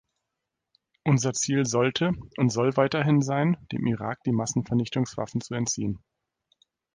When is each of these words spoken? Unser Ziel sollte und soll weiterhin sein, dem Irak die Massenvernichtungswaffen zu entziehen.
Unser 1.03 1.31
Ziel 1.33 1.67
sollte 1.67 2.13
und 2.37 2.49
soll 2.49 2.75
weiterhin 2.75 3.21
sein, 3.21 3.55
dem 3.71 3.85
Irak 3.85 4.23
die 4.23 4.31
Massenvernichtungswaffen 4.31 5.41
zu 5.41 5.53
entziehen. 5.53 5.99